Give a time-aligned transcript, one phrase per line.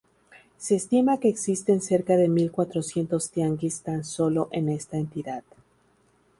[0.57, 5.43] Se estima que existen cerca de mil cuatrocientos tianguis tan sólo en esta entidad.